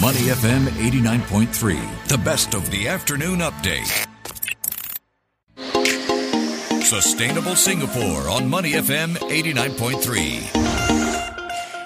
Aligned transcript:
Money 0.00 0.26
FM 0.26 0.64
89.3, 0.64 2.08
the 2.08 2.18
best 2.18 2.54
of 2.54 2.68
the 2.72 2.88
afternoon 2.88 3.38
update. 3.38 3.86
Sustainable 6.82 7.54
Singapore 7.54 8.28
on 8.28 8.50
Money 8.50 8.72
FM 8.72 9.14
89.3. 9.14 10.50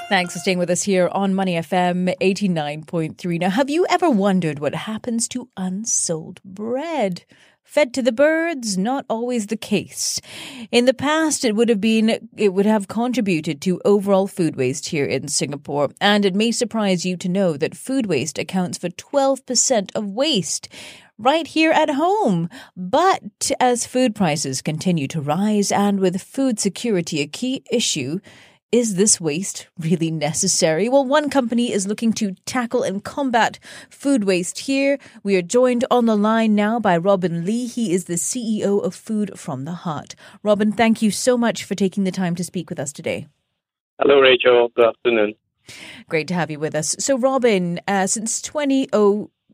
Thanks 0.08 0.32
for 0.32 0.38
staying 0.38 0.56
with 0.58 0.70
us 0.70 0.82
here 0.82 1.08
on 1.08 1.34
Money 1.34 1.56
FM 1.56 2.16
89.3. 2.18 3.40
Now, 3.40 3.50
have 3.50 3.68
you 3.68 3.86
ever 3.90 4.08
wondered 4.08 4.58
what 4.58 4.74
happens 4.74 5.28
to 5.28 5.50
unsold 5.58 6.42
bread? 6.42 7.26
Fed 7.68 7.92
to 7.92 8.00
the 8.00 8.12
birds, 8.12 8.78
not 8.78 9.04
always 9.10 9.48
the 9.48 9.56
case. 9.56 10.22
In 10.72 10.86
the 10.86 10.94
past, 10.94 11.44
it 11.44 11.54
would 11.54 11.68
have 11.68 11.82
been, 11.82 12.30
it 12.34 12.54
would 12.54 12.64
have 12.64 12.88
contributed 12.88 13.60
to 13.60 13.78
overall 13.84 14.26
food 14.26 14.56
waste 14.56 14.88
here 14.88 15.04
in 15.04 15.28
Singapore. 15.28 15.90
And 16.00 16.24
it 16.24 16.34
may 16.34 16.50
surprise 16.50 17.04
you 17.04 17.18
to 17.18 17.28
know 17.28 17.58
that 17.58 17.76
food 17.76 18.06
waste 18.06 18.38
accounts 18.38 18.78
for 18.78 18.88
12% 18.88 19.90
of 19.94 20.06
waste 20.06 20.70
right 21.18 21.46
here 21.46 21.70
at 21.70 21.90
home. 21.90 22.48
But 22.74 23.50
as 23.60 23.86
food 23.86 24.14
prices 24.14 24.62
continue 24.62 25.06
to 25.08 25.20
rise 25.20 25.70
and 25.70 26.00
with 26.00 26.22
food 26.22 26.58
security 26.58 27.20
a 27.20 27.26
key 27.26 27.62
issue, 27.70 28.20
is 28.70 28.96
this 28.96 29.20
waste 29.20 29.66
really 29.78 30.10
necessary? 30.10 30.88
Well, 30.88 31.04
one 31.04 31.30
company 31.30 31.72
is 31.72 31.86
looking 31.86 32.12
to 32.14 32.34
tackle 32.44 32.82
and 32.82 33.02
combat 33.02 33.58
food 33.88 34.24
waste 34.24 34.60
here. 34.60 34.98
We 35.22 35.36
are 35.36 35.42
joined 35.42 35.86
on 35.90 36.04
the 36.04 36.16
line 36.16 36.54
now 36.54 36.78
by 36.78 36.98
Robin 36.98 37.46
Lee. 37.46 37.66
He 37.66 37.94
is 37.94 38.04
the 38.04 38.14
CEO 38.14 38.84
of 38.84 38.94
Food 38.94 39.38
from 39.38 39.64
the 39.64 39.72
Heart. 39.72 40.14
Robin, 40.42 40.70
thank 40.70 41.00
you 41.00 41.10
so 41.10 41.38
much 41.38 41.64
for 41.64 41.74
taking 41.74 42.04
the 42.04 42.10
time 42.10 42.34
to 42.34 42.44
speak 42.44 42.68
with 42.68 42.78
us 42.78 42.92
today. 42.92 43.26
Hello, 44.00 44.20
Rachel. 44.20 44.68
Good 44.76 44.88
afternoon. 44.88 45.34
Great 46.08 46.28
to 46.28 46.34
have 46.34 46.50
you 46.50 46.58
with 46.58 46.74
us. 46.74 46.94
So, 46.98 47.16
Robin, 47.18 47.80
uh, 47.88 48.06
since 48.06 48.42
20, 48.42 48.88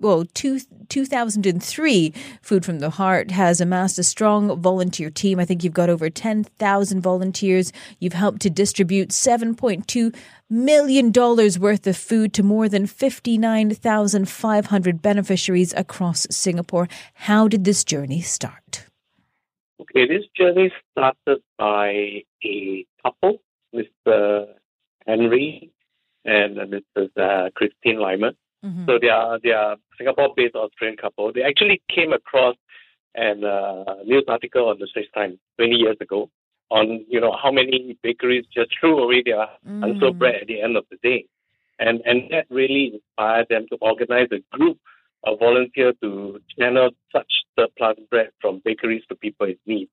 well, 0.04 0.24
two, 0.34 0.60
2003, 0.88 2.12
Food 2.42 2.64
from 2.64 2.78
the 2.78 2.90
Heart 2.90 3.30
has 3.30 3.60
amassed 3.60 3.98
a 3.98 4.02
strong 4.02 4.60
volunteer 4.60 5.08
team. 5.10 5.40
I 5.40 5.46
think 5.46 5.64
you've 5.64 5.72
got 5.72 5.88
over 5.88 6.10
10,000 6.10 7.00
volunteers. 7.00 7.72
You've 7.98 8.12
helped 8.12 8.42
to 8.42 8.50
distribute 8.50 9.08
$7.2 9.08 10.14
million 10.50 11.10
worth 11.10 11.86
of 11.86 11.96
food 11.96 12.34
to 12.34 12.42
more 12.42 12.68
than 12.68 12.86
59,500 12.86 15.02
beneficiaries 15.02 15.72
across 15.74 16.26
Singapore. 16.30 16.86
How 17.14 17.48
did 17.48 17.64
this 17.64 17.82
journey 17.82 18.20
start? 18.20 18.84
Okay, 19.80 20.06
this 20.06 20.24
journey 20.36 20.70
started 20.92 21.42
by 21.58 22.22
a 22.44 22.86
couple, 23.02 23.38
Mr. 23.74 24.48
Henry 25.06 25.70
and 26.26 26.56
Mrs. 26.56 27.08
Uh, 27.16 27.48
Christine 27.54 27.98
Lyman 27.98 28.36
Mm-hmm. 28.64 28.86
So 28.86 28.98
they 29.00 29.08
are 29.08 29.38
they 29.42 29.52
are 29.52 29.76
Singapore-based 29.98 30.54
Australian 30.54 30.96
couple. 30.96 31.32
They 31.32 31.42
actually 31.42 31.82
came 31.94 32.12
across 32.12 32.56
an 33.14 33.44
uh, 33.44 33.96
news 34.04 34.24
article 34.26 34.68
on 34.68 34.78
the 34.78 34.86
Straits 34.86 35.10
Times 35.14 35.38
20 35.58 35.74
years 35.76 35.96
ago 36.00 36.30
on 36.70 37.04
you 37.08 37.20
know 37.20 37.36
how 37.40 37.50
many 37.52 37.96
bakeries 38.02 38.44
just 38.52 38.70
threw 38.78 38.98
away 38.98 39.22
their 39.24 39.46
mm. 39.66 39.84
unsold 39.84 40.18
bread 40.18 40.36
at 40.42 40.46
the 40.46 40.60
end 40.60 40.76
of 40.76 40.84
the 40.90 40.96
day, 41.02 41.26
and 41.78 42.00
and 42.04 42.22
that 42.30 42.46
really 42.50 42.94
inspired 42.94 43.46
them 43.48 43.66
to 43.70 43.76
organize 43.80 44.28
a 44.32 44.56
group 44.56 44.78
of 45.24 45.38
volunteers 45.38 45.94
to 46.02 46.40
channel 46.58 46.90
such 47.12 47.30
surplus 47.58 47.96
bread 48.10 48.30
from 48.40 48.60
bakeries 48.64 49.02
to 49.08 49.14
people 49.14 49.46
in 49.46 49.56
need. 49.66 49.88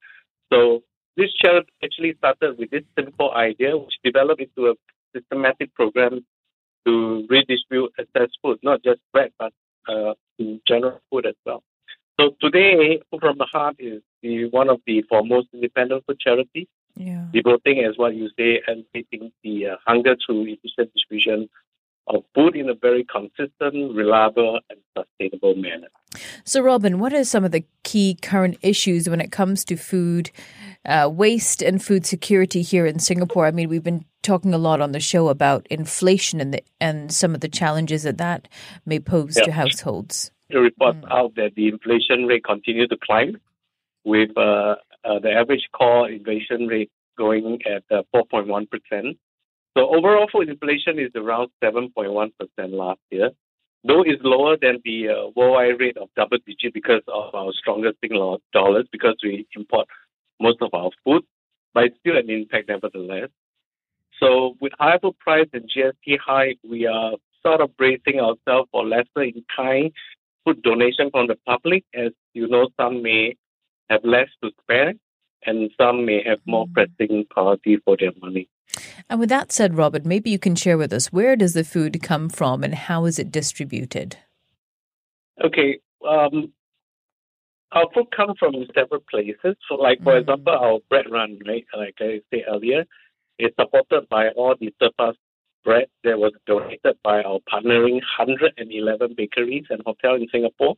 So 0.51 0.83
this 1.17 1.31
charity 1.33 1.71
actually 1.83 2.15
started 2.17 2.57
with 2.57 2.71
this 2.71 2.83
simple 2.97 3.31
idea, 3.33 3.77
which 3.77 3.93
developed 4.03 4.41
into 4.41 4.71
a 4.71 4.73
systematic 5.15 5.73
program 5.73 6.25
to 6.85 7.25
redistribute 7.29 7.91
excess 7.97 8.29
food, 8.41 8.59
not 8.63 8.83
just 8.83 9.01
bread, 9.13 9.31
but 9.37 9.53
uh, 9.87 10.13
general 10.67 11.01
food 11.09 11.25
as 11.25 11.35
well. 11.45 11.63
So 12.19 12.35
today, 12.39 13.01
Food 13.09 13.21
from 13.21 13.37
the 13.37 13.45
Heart 13.45 13.77
is 13.79 14.01
the, 14.21 14.45
one 14.49 14.69
of 14.69 14.79
the 14.85 15.01
foremost 15.09 15.47
independent 15.53 16.03
food 16.05 16.19
charities, 16.19 16.67
yeah. 16.95 17.25
devoting, 17.33 17.83
as 17.83 17.97
what 17.97 18.15
you 18.15 18.29
say, 18.37 18.61
and 18.67 18.85
facing 18.93 19.31
the 19.43 19.67
uh, 19.67 19.75
hunger 19.87 20.15
through 20.23 20.43
efficient 20.43 20.93
distribution 20.93 21.49
of 22.07 22.23
food 22.35 22.55
in 22.55 22.69
a 22.69 22.75
very 22.75 23.05
consistent, 23.05 23.95
reliable, 23.95 24.59
and 24.69 24.79
sustainable 24.95 25.55
manner. 25.55 25.87
So, 26.43 26.61
Robin, 26.61 26.99
what 26.99 27.13
are 27.13 27.23
some 27.23 27.43
of 27.43 27.51
the 27.51 27.63
key 27.83 28.17
current 28.21 28.57
issues 28.61 29.09
when 29.09 29.21
it 29.21 29.31
comes 29.31 29.63
to 29.65 29.75
food 29.75 30.31
uh, 30.85 31.09
waste 31.11 31.61
and 31.61 31.81
food 31.81 32.05
security 32.05 32.61
here 32.61 32.85
in 32.85 32.99
Singapore? 32.99 33.45
I 33.47 33.51
mean, 33.51 33.69
we've 33.69 33.83
been 33.83 34.05
talking 34.23 34.53
a 34.53 34.57
lot 34.57 34.81
on 34.81 34.91
the 34.91 34.99
show 34.99 35.29
about 35.29 35.67
inflation 35.69 36.39
and 36.39 36.53
the, 36.53 36.63
and 36.79 37.11
some 37.11 37.33
of 37.33 37.41
the 37.41 37.49
challenges 37.49 38.03
that 38.03 38.17
that 38.17 38.47
may 38.85 38.99
pose 38.99 39.37
yeah. 39.37 39.43
to 39.43 39.51
households. 39.51 40.31
The 40.49 40.59
report 40.59 40.97
mm. 40.97 41.11
out 41.11 41.35
that 41.35 41.55
the 41.55 41.67
inflation 41.67 42.25
rate 42.25 42.43
continues 42.43 42.89
to 42.89 42.97
climb, 42.97 43.37
with 44.03 44.29
uh, 44.37 44.75
uh, 45.03 45.19
the 45.19 45.31
average 45.31 45.67
core 45.73 46.09
inflation 46.09 46.67
rate 46.67 46.91
going 47.17 47.59
at 47.65 47.83
4.1 48.13 48.63
uh, 48.63 49.13
so 49.77 49.95
overall 49.95 50.27
food 50.31 50.49
inflation 50.49 50.99
is 50.99 51.11
around 51.15 51.49
7.1% 51.63 52.31
last 52.57 52.99
year, 53.09 53.31
though 53.85 54.01
it's 54.01 54.21
lower 54.23 54.57
than 54.61 54.79
the 54.83 55.09
uh, 55.09 55.29
worldwide 55.35 55.79
rate 55.79 55.97
of 55.97 56.09
double 56.15 56.37
digit 56.45 56.73
because 56.73 57.03
of 57.07 57.33
our 57.33 57.53
stronger 57.53 57.93
Singapore 58.01 58.39
dollars 58.51 58.87
because 58.91 59.15
we 59.23 59.47
import 59.55 59.87
most 60.41 60.57
of 60.61 60.73
our 60.73 60.89
food, 61.05 61.23
but 61.73 61.85
it's 61.85 61.97
still 61.99 62.17
an 62.17 62.29
impact 62.29 62.67
nevertheless. 62.67 63.29
So 64.21 64.55
with 64.61 64.73
higher 64.79 64.99
food 64.99 65.17
price 65.19 65.47
and 65.53 65.69
GST 65.69 66.17
high, 66.23 66.55
we 66.67 66.85
are 66.85 67.13
sort 67.43 67.61
of 67.61 67.75
bracing 67.77 68.19
ourselves 68.19 68.69
for 68.71 68.85
lesser 68.85 69.23
in 69.23 69.43
kind 69.55 69.91
food 70.45 70.61
donation 70.61 71.09
from 71.11 71.27
the 71.27 71.37
public. 71.47 71.83
As 71.93 72.11
you 72.33 72.47
know, 72.47 72.69
some 72.79 73.01
may 73.01 73.35
have 73.89 74.01
less 74.03 74.29
to 74.43 74.51
spare 74.61 74.93
and 75.45 75.71
some 75.79 76.05
may 76.05 76.23
have 76.25 76.39
more 76.45 76.67
mm. 76.67 76.73
pressing 76.73 77.25
priority 77.29 77.77
for 77.83 77.97
their 77.99 78.11
money. 78.21 78.47
And 79.09 79.19
with 79.19 79.29
that 79.29 79.51
said, 79.51 79.75
Robert, 79.75 80.05
maybe 80.05 80.29
you 80.29 80.39
can 80.39 80.55
share 80.55 80.77
with 80.77 80.93
us 80.93 81.11
where 81.11 81.35
does 81.35 81.53
the 81.53 81.63
food 81.63 82.01
come 82.01 82.29
from 82.29 82.63
and 82.63 82.73
how 82.73 83.05
is 83.05 83.19
it 83.19 83.31
distributed? 83.31 84.17
Okay. 85.43 85.79
Um, 86.07 86.53
our 87.71 87.87
food 87.93 88.07
comes 88.15 88.37
from 88.39 88.53
several 88.75 89.01
places. 89.09 89.55
So, 89.67 89.75
like, 89.75 90.03
for 90.03 90.13
mm. 90.13 90.21
example, 90.21 90.53
our 90.53 90.79
bread 90.89 91.05
run, 91.09 91.39
right, 91.47 91.65
like 91.75 91.95
I 91.99 92.21
said 92.29 92.43
earlier, 92.47 92.85
is 93.41 93.51
supported 93.59 94.07
by 94.09 94.29
all 94.29 94.55
the 94.59 94.73
surplus 94.81 95.15
bread 95.63 95.85
that 96.03 96.17
was 96.17 96.33
donated 96.47 96.97
by 97.03 97.21
our 97.23 97.39
partnering 97.51 98.01
111 98.17 99.13
bakeries 99.15 99.65
and 99.69 99.81
hotels 99.85 100.21
in 100.21 100.27
Singapore. 100.31 100.75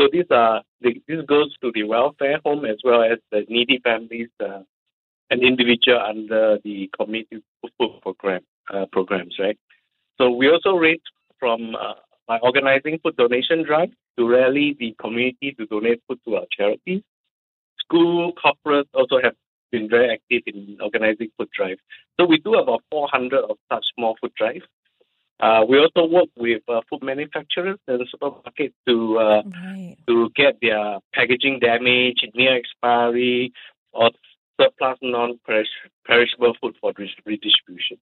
So 0.00 0.08
these 0.12 0.30
are 0.30 0.62
this 0.80 0.94
goes 1.26 1.56
to 1.62 1.70
the 1.74 1.84
welfare 1.84 2.38
home 2.44 2.64
as 2.64 2.76
well 2.84 3.02
as 3.02 3.18
the 3.30 3.44
needy 3.48 3.80
families 3.82 4.28
uh, 4.40 4.60
and 5.30 5.42
individual 5.42 6.00
under 6.00 6.58
the 6.64 6.90
community 6.98 7.42
food 7.78 8.00
program 8.02 8.42
uh, 8.72 8.86
programs, 8.92 9.34
right? 9.38 9.58
So 10.18 10.30
we 10.30 10.48
also 10.50 10.72
raise 10.76 11.00
from 11.38 11.74
uh, 11.74 11.94
by 12.26 12.38
organizing 12.38 12.98
food 13.02 13.16
donation 13.16 13.64
drive 13.64 13.90
to 14.18 14.28
rally 14.28 14.76
the 14.78 14.94
community 15.00 15.54
to 15.58 15.66
donate 15.66 16.02
food 16.08 16.18
to 16.26 16.36
our 16.36 16.46
charities. 16.56 17.02
School 17.80 18.32
corporates 18.32 18.88
also 18.94 19.20
have 19.22 19.34
been 19.70 19.88
very 19.88 20.12
in 20.46 20.78
organizing 20.80 21.28
food 21.36 21.48
drives. 21.56 21.80
So 22.18 22.26
we 22.26 22.38
do 22.38 22.54
about 22.54 22.82
400 22.90 23.44
of 23.44 23.56
such 23.72 23.84
small 23.94 24.16
food 24.20 24.32
drives. 24.36 24.64
Uh, 25.38 25.64
we 25.68 25.78
also 25.78 26.06
work 26.06 26.28
with 26.36 26.62
uh, 26.68 26.80
food 26.88 27.02
manufacturers 27.02 27.78
and 27.86 28.00
supermarkets 28.08 28.72
to 28.88 29.18
uh, 29.18 29.42
right. 29.44 29.96
to 30.08 30.30
get 30.34 30.56
their 30.62 30.98
packaging 31.14 31.58
damaged, 31.60 32.26
near 32.34 32.56
expiry, 32.56 33.52
or 33.92 34.10
surplus 34.58 34.98
non-perishable 35.02 36.54
food 36.60 36.74
for 36.80 36.92
redistribution. 37.26 37.98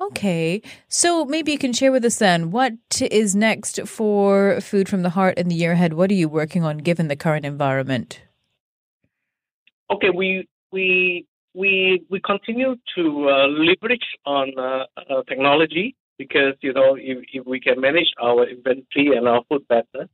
Okay, 0.00 0.60
so 0.88 1.24
maybe 1.24 1.52
you 1.52 1.58
can 1.58 1.72
share 1.72 1.92
with 1.92 2.04
us 2.04 2.16
then 2.16 2.50
what 2.50 2.74
is 3.00 3.36
next 3.36 3.86
for 3.86 4.60
Food 4.60 4.88
from 4.88 5.02
the 5.02 5.10
Heart 5.10 5.38
in 5.38 5.48
the 5.48 5.54
year 5.54 5.72
ahead. 5.72 5.92
What 5.92 6.10
are 6.10 6.14
you 6.14 6.28
working 6.28 6.64
on 6.64 6.78
given 6.78 7.06
the 7.06 7.14
current 7.14 7.46
environment? 7.46 8.20
Okay, 9.92 10.10
we 10.10 10.48
we 10.74 11.26
we 11.54 12.04
we 12.10 12.20
continue 12.20 12.74
to 12.96 13.04
uh, 13.30 13.46
leverage 13.46 14.08
on 14.26 14.52
uh, 14.58 14.84
uh, 14.96 15.22
technology 15.28 15.94
because 16.18 16.54
you 16.60 16.72
know 16.72 16.96
if, 16.98 17.18
if 17.32 17.46
we 17.46 17.60
can 17.60 17.80
manage 17.80 18.10
our 18.20 18.46
inventory 18.48 19.16
and 19.16 19.28
our 19.28 19.42
food 19.48 19.66
better, 19.68 20.08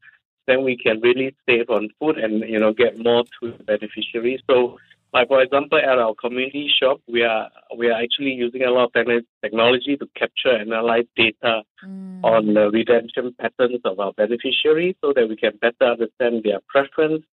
then 0.46 0.62
we 0.62 0.76
can 0.76 1.00
really 1.00 1.34
save 1.48 1.70
on 1.70 1.88
food 1.98 2.18
and 2.18 2.34
you 2.48 2.60
know 2.60 2.72
get 2.72 2.98
more 2.98 3.24
to 3.40 3.52
the 3.56 3.64
beneficiaries. 3.64 4.40
So, 4.48 4.76
like 5.14 5.28
for 5.28 5.40
example, 5.40 5.78
at 5.78 5.98
our 5.98 6.14
community 6.14 6.70
shop, 6.78 7.00
we 7.08 7.22
are 7.22 7.48
we 7.76 7.88
are 7.88 8.00
actually 8.04 8.32
using 8.32 8.62
a 8.62 8.70
lot 8.70 8.90
of 8.94 9.06
technology 9.42 9.96
to 9.96 10.06
capture 10.14 10.54
and 10.60 10.72
analyze 10.72 11.08
data 11.16 11.62
mm. 11.84 12.22
on 12.22 12.52
the 12.52 12.70
redemption 12.70 13.34
patterns 13.40 13.80
of 13.84 13.98
our 13.98 14.12
beneficiaries, 14.12 14.96
so 15.00 15.14
that 15.16 15.26
we 15.26 15.36
can 15.36 15.52
better 15.56 15.92
understand 15.92 16.42
their 16.44 16.60
preference, 16.68 17.24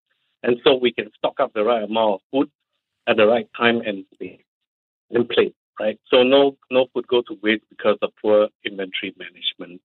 and 0.44 0.57
so 0.63 0.75
we 0.75 0.94
can 0.94 1.09
stock 1.18 1.41
up 1.41 1.51
the 1.53 1.63
right 1.63 1.83
amount 1.83 2.15
of 2.15 2.21
food 2.31 2.50
at 3.07 3.18
the 3.18 3.25
right 3.25 3.48
time 3.56 3.81
and 3.81 4.06
space 4.13 4.42
in 5.09 5.25
place, 5.27 5.54
right? 5.80 6.00
So 6.12 6.24
no 6.24 6.57
no 6.69 6.88
food 6.94 7.07
go 7.07 7.21
to 7.21 7.38
waste 7.42 7.63
because 7.69 7.98
of 8.01 8.12
poor 8.21 8.50
inventory 8.65 9.15
management. 9.18 9.81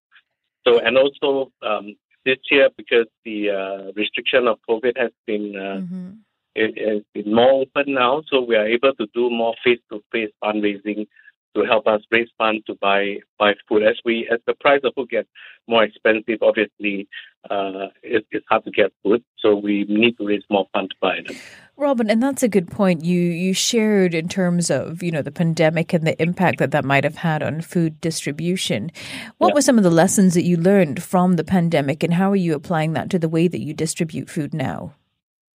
So, 0.67 0.79
and 0.79 0.97
also 0.97 1.51
um, 1.63 1.97
this 2.25 2.39
year, 2.51 2.69
because 2.77 3.07
the 3.25 3.51
uh, 3.51 3.93
restriction 3.97 4.47
of 4.47 4.59
COVID 4.69 4.97
has 4.97 5.11
been 5.27 5.55
uh, 5.57 5.81
mm-hmm. 5.81 6.11
it, 6.55 6.79
has 6.89 7.03
been 7.15 7.35
more 7.35 7.63
open 7.63 7.95
now, 7.95 8.23
so 8.29 8.41
we 8.41 8.57
are 8.57 8.67
able 8.67 8.95
to 8.95 9.07
do 9.15 9.31
more 9.31 9.55
face-to-face 9.65 10.31
fundraising 10.43 11.07
to 11.55 11.65
help 11.65 11.87
us 11.87 12.01
raise 12.11 12.29
funds 12.39 12.65
to 12.67 12.75
buy 12.75 13.19
buy 13.39 13.55
food. 13.69 13.83
As 13.83 13.97
we 14.05 14.29
as 14.33 14.41
the 14.47 14.55
price 14.55 14.81
of 14.85 14.95
food 14.95 15.11
gets 15.11 15.29
more 15.69 15.85
expensive, 15.85 16.39
obviously 16.43 17.09
uh, 17.51 17.89
it, 18.03 18.27
it's 18.31 18.47
hard 18.49 18.65
to 18.65 18.71
get 18.71 18.93
food. 19.03 19.23
So 19.39 19.55
we 19.57 19.85
need 19.89 20.17
to 20.19 20.27
raise 20.27 20.43
more 20.51 20.67
funds 20.73 20.91
to 20.91 20.97
buy 21.01 21.21
them. 21.27 21.37
Robin, 21.77 22.11
and 22.11 22.23
that's 22.23 22.43
a 22.43 22.49
good 22.49 22.71
point. 22.71 23.05
You 23.05 23.21
you 23.21 23.55
shared 23.55 24.15
in 24.15 24.29
terms 24.29 24.71
of 24.71 25.03
you 25.03 25.11
know 25.11 25.23
the 25.23 25.33
pandemic 25.33 25.93
and 25.93 26.07
the 26.07 26.21
impact 26.21 26.59
that 26.59 26.71
that 26.71 26.85
might 26.85 27.05
have 27.05 27.17
had 27.17 27.43
on 27.43 27.61
food 27.61 28.01
distribution. 28.01 28.91
What 29.39 29.49
yeah. 29.49 29.55
were 29.55 29.63
some 29.63 29.79
of 29.79 29.85
the 29.85 29.91
lessons 29.91 30.35
that 30.35 30.45
you 30.45 30.57
learned 30.57 31.03
from 31.03 31.37
the 31.37 31.45
pandemic, 31.45 32.03
and 32.03 32.15
how 32.15 32.31
are 32.31 32.37
you 32.37 32.55
applying 32.55 32.93
that 32.95 33.11
to 33.11 33.19
the 33.19 33.29
way 33.29 33.49
that 33.49 33.61
you 33.61 33.75
distribute 33.75 34.31
food 34.31 34.55
now? 34.55 34.95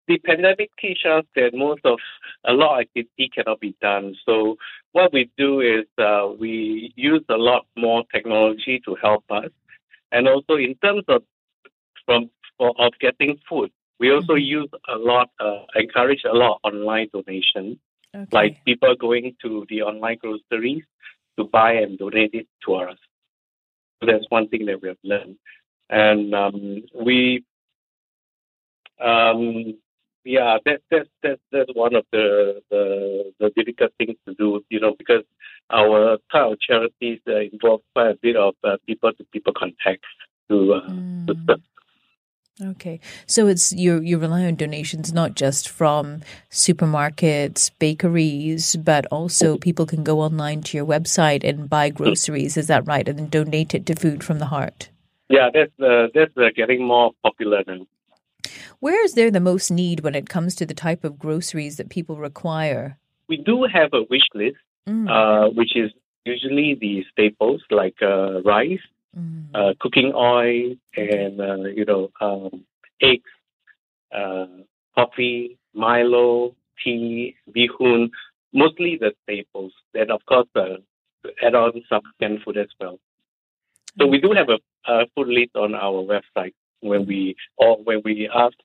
the 0.07 0.17
pandemic 0.19 0.69
teaches 0.79 1.05
us 1.05 1.25
that 1.35 1.51
most 1.53 1.81
of 1.83 1.99
a 2.45 2.53
lot 2.53 2.75
of 2.75 2.81
activity 2.81 3.29
cannot 3.33 3.59
be 3.59 3.75
done. 3.81 4.15
So 4.25 4.55
what 4.91 5.13
we 5.13 5.29
do 5.37 5.61
is 5.61 5.85
uh, 5.97 6.27
we 6.39 6.93
use 6.95 7.23
a 7.29 7.37
lot 7.37 7.65
more 7.77 8.03
technology 8.13 8.81
to 8.85 8.95
help 9.01 9.23
us, 9.29 9.51
and 10.11 10.27
also 10.27 10.55
in 10.55 10.75
terms 10.75 11.03
of 11.07 11.23
from 12.05 12.29
for, 12.57 12.73
of 12.79 12.93
getting 12.99 13.37
food, 13.47 13.71
we 13.99 14.11
also 14.11 14.33
mm-hmm. 14.33 14.61
use 14.61 14.69
a 14.87 14.97
lot, 14.97 15.29
uh, 15.39 15.63
encourage 15.75 16.23
a 16.23 16.33
lot 16.33 16.59
online 16.63 17.09
donation, 17.13 17.79
okay. 18.15 18.27
like 18.31 18.65
people 18.65 18.95
going 18.95 19.35
to 19.41 19.65
the 19.69 19.81
online 19.81 20.17
groceries 20.17 20.83
to 21.37 21.43
buy 21.45 21.73
and 21.73 21.97
donate 21.97 22.33
it 22.33 22.47
to 22.65 22.75
us. 22.75 22.97
So 23.99 24.07
that's 24.11 24.25
one 24.29 24.47
thing 24.49 24.65
that 24.67 24.81
we 24.81 24.89
have 24.89 24.97
learned, 25.03 25.37
and 25.89 26.33
um, 26.33 26.83
we 26.93 27.43
um, 29.03 29.77
yeah, 30.27 30.57
that 30.65 30.81
that 30.91 31.07
that 31.23 31.39
that's 31.51 31.71
one 31.73 31.95
of 31.95 32.05
the, 32.11 32.61
the 32.69 33.33
the 33.39 33.49
difficult 33.55 33.91
things 33.97 34.17
to 34.27 34.33
do, 34.35 34.61
you 34.69 34.79
know, 34.79 34.93
because 34.97 35.23
our 35.69 36.17
type 36.31 36.51
of 36.51 36.59
charities 36.59 37.19
uh, 37.27 37.39
involve 37.39 37.81
quite 37.95 38.11
a 38.11 38.17
bit 38.21 38.35
of 38.35 38.53
people 38.85 39.11
to 39.13 39.23
people 39.31 39.53
contact 39.53 40.03
to, 40.49 40.73
uh, 40.73 40.89
mm. 40.89 41.27
to 41.27 41.61
Okay, 42.59 42.99
so 43.27 43.45
it's 43.45 43.71
you 43.71 44.01
you 44.01 44.17
rely 44.17 44.43
on 44.45 44.55
donations 44.55 45.13
not 45.13 45.35
just 45.35 45.69
from 45.69 46.21
supermarkets, 46.49 47.69
bakeries, 47.77 48.75
but 48.77 49.05
also 49.07 49.53
mm-hmm. 49.53 49.59
people 49.59 49.85
can 49.85 50.03
go 50.03 50.21
online 50.21 50.61
to 50.63 50.77
your 50.77 50.85
website 50.85 51.47
and 51.47 51.69
buy 51.69 51.89
groceries. 51.89 52.57
Is 52.57 52.67
that 52.67 52.87
right? 52.87 53.07
And 53.07 53.19
then 53.19 53.27
donate 53.27 53.75
it 53.75 53.85
to 53.85 53.95
Food 53.95 54.23
from 54.23 54.39
the 54.39 54.47
Heart. 54.47 54.89
Yeah, 55.29 55.49
that's 55.53 55.71
uh, 55.79 56.07
that's 56.15 56.35
uh, 56.35 56.49
getting 56.55 56.83
more 56.83 57.11
popular 57.23 57.63
now. 57.67 57.85
Where 58.79 59.03
is 59.03 59.13
there 59.13 59.31
the 59.31 59.39
most 59.39 59.71
need 59.71 60.01
when 60.01 60.15
it 60.15 60.29
comes 60.29 60.55
to 60.55 60.65
the 60.65 60.73
type 60.73 61.03
of 61.03 61.19
groceries 61.19 61.77
that 61.77 61.89
people 61.89 62.17
require? 62.17 62.97
We 63.27 63.37
do 63.37 63.63
have 63.63 63.89
a 63.93 64.03
wish 64.09 64.27
list, 64.33 64.57
mm. 64.87 65.09
uh, 65.09 65.49
which 65.51 65.75
is 65.75 65.91
usually 66.25 66.75
the 66.75 67.05
staples 67.11 67.61
like 67.69 67.95
uh, 68.01 68.41
rice, 68.43 68.79
mm. 69.17 69.45
uh, 69.53 69.73
cooking 69.79 70.13
oil, 70.15 70.75
and 70.95 71.41
uh, 71.41 71.63
you 71.75 71.85
know 71.85 72.11
um, 72.21 72.63
eggs, 73.01 73.31
uh, 74.11 74.47
coffee, 74.95 75.57
Milo, 75.73 76.55
tea, 76.83 77.35
bihun. 77.55 78.09
Mostly 78.53 78.97
the 78.97 79.13
staples. 79.23 79.73
Then 79.93 80.09
of 80.11 80.25
course 80.25 80.47
uh, 80.55 80.77
add 81.43 81.55
on 81.55 81.83
some 81.89 82.01
canned 82.19 82.41
food 82.43 82.57
as 82.57 82.67
well. 82.79 82.99
So 83.99 84.07
we 84.07 84.19
do 84.19 84.31
have 84.31 84.49
a, 84.49 84.59
a 84.91 85.05
food 85.15 85.27
list 85.27 85.55
on 85.55 85.75
our 85.75 86.03
website 86.03 86.53
when 86.81 87.05
we 87.05 87.35
or 87.57 87.77
when 87.83 88.01
we 88.03 88.29
ask 88.33 88.55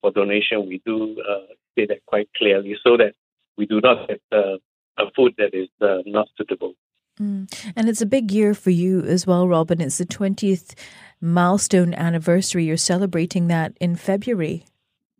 for 0.00 0.10
donation, 0.10 0.66
we 0.68 0.82
do 0.84 1.16
uh, 1.20 1.46
say 1.76 1.86
that 1.86 2.04
quite 2.06 2.28
clearly 2.36 2.76
so 2.84 2.96
that 2.96 3.14
we 3.56 3.66
do 3.66 3.80
not 3.80 4.08
get 4.08 4.20
uh, 4.32 4.56
a 4.98 5.10
food 5.14 5.34
that 5.38 5.54
is 5.54 5.68
uh, 5.80 5.98
not 6.06 6.28
suitable. 6.36 6.74
Mm. 7.20 7.52
And 7.76 7.88
it's 7.88 8.00
a 8.00 8.06
big 8.06 8.30
year 8.30 8.54
for 8.54 8.70
you 8.70 9.02
as 9.02 9.26
well, 9.26 9.46
Robin. 9.46 9.80
It's 9.80 9.98
the 9.98 10.06
20th 10.06 10.74
milestone 11.20 11.92
anniversary. 11.92 12.64
You're 12.64 12.78
celebrating 12.78 13.48
that 13.48 13.76
in 13.80 13.96
February. 13.96 14.64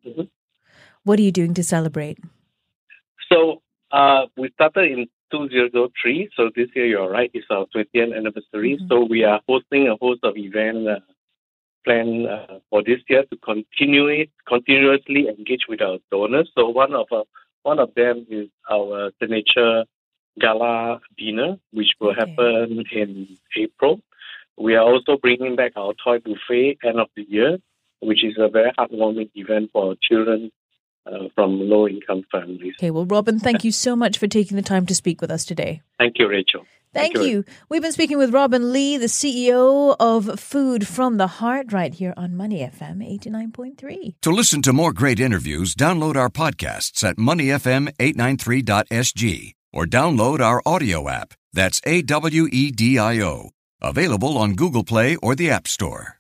Mm-hmm. 0.07 0.23
What 1.05 1.19
are 1.19 1.23
you 1.23 1.33
doing 1.33 1.55
to 1.55 1.65
celebrate? 1.65 2.19
So 3.31 3.63
uh, 3.93 4.27
we 4.37 4.51
started 4.55 4.91
in 4.91 5.07
2003. 5.31 6.31
So 6.37 6.51
this 6.57 6.69
year, 6.75 6.87
you're 6.87 7.11
right, 7.11 7.31
it's 7.35 7.47
our 7.51 7.67
20th 7.75 8.17
anniversary. 8.17 8.77
Mm-hmm. 8.77 8.89
So 8.89 9.05
we 9.05 9.25
are 9.25 9.41
hosting 9.47 9.89
a 9.89 9.97
host 9.97 10.21
of 10.25 10.37
events 10.37 10.89
uh, 10.89 11.01
plan 11.85 12.27
uh, 12.27 12.59
for 12.69 12.83
this 12.83 13.01
year 13.09 13.25
to 13.31 13.37
continue 13.39 14.07
it, 14.07 14.31
continuously 14.47 15.29
engage 15.29 15.63
with 15.69 15.81
our 15.81 15.99
donors. 16.11 16.51
So 16.57 16.69
one 16.69 16.95
of 16.95 17.07
uh, 17.11 17.25
one 17.63 17.79
of 17.79 17.95
them 17.95 18.27
is 18.31 18.49
our 18.71 19.11
signature 19.21 19.85
gala 20.41 21.01
dinner, 21.19 21.57
which 21.73 21.89
will 22.01 22.11
okay. 22.11 22.21
happen 22.21 22.85
in 22.93 23.37
April. 23.57 24.01
We 24.57 24.75
are 24.75 24.85
also 24.85 25.17
bringing 25.17 25.57
back 25.57 25.73
our 25.77 25.93
toy 26.05 26.19
buffet 26.19 26.79
end 26.85 27.01
of 27.01 27.09
the 27.17 27.25
year, 27.29 27.59
which 28.01 28.25
is 28.25 28.37
a 28.39 28.49
very 28.49 28.73
heartwarming 28.79 29.31
event 29.35 29.71
for 29.73 29.95
children 30.03 30.51
uh, 31.07 31.29
from 31.35 31.61
low 31.61 31.89
income 31.89 32.25
families. 32.31 32.75
Okay, 32.79 32.91
well, 32.91 33.07
Robin, 33.07 33.39
thank 33.39 33.65
you 33.65 33.73
so 33.73 33.97
much 33.97 34.19
for 34.19 34.27
taking 34.27 34.57
the 34.57 34.63
time 34.63 34.87
to 34.87 34.95
speak 34.95 35.21
with 35.21 35.31
us 35.31 35.45
today. 35.45 35.83
Thank 35.99 36.19
you, 36.19 36.29
Rachel. 36.29 36.67
Thank, 36.93 37.15
Thank 37.15 37.25
you. 37.27 37.33
you. 37.33 37.45
We've 37.69 37.83
been 37.83 37.93
speaking 37.93 38.19
with 38.19 38.35
Robin 38.35 38.73
Lee, 38.73 38.97
the 38.97 39.07
CEO 39.07 39.95
of 40.01 40.41
Food 40.41 40.89
from 40.89 41.19
the 41.19 41.29
Heart, 41.29 41.73
right 41.73 41.95
here 41.95 42.13
on 42.17 42.37
Money 42.37 42.59
FM 42.61 42.99
89.3. 43.23 44.15
To 44.23 44.31
listen 44.31 44.61
to 44.63 44.73
more 44.73 44.93
great 44.93 45.21
interviews, 45.21 45.75
download 45.77 46.17
our 46.17 46.31
podcasts 46.31 47.05
at 47.05 47.17
moneyfm893.sg 47.17 49.53
or 49.73 49.87
download 49.87 50.41
our 50.41 50.61
audio 50.67 51.09
app. 51.09 51.33
That's 51.53 51.81
A 51.87 52.03
W 52.03 52.49
E 52.51 52.73
D 52.73 52.99
I 52.99 53.21
O. 53.21 53.51
Available 53.81 54.37
on 54.37 54.55
Google 54.55 54.83
Play 54.85 55.15
or 55.17 55.35
the 55.37 55.51
App 55.51 55.69
Store. 55.69 56.20